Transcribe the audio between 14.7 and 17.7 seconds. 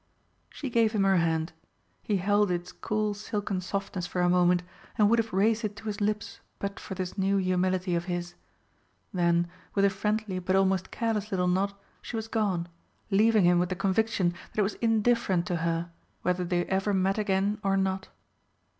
indifferent to her whether they ever met again